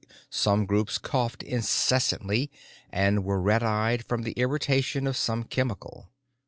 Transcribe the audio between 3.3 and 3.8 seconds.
red